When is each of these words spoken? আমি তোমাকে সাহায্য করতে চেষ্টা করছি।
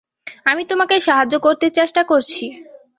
আমি 0.45 0.63
তোমাকে 0.65 0.95
সাহায্য 0.99 1.35
করতে 1.39 1.65
চেষ্টা 1.71 2.01
করছি। 2.03 2.43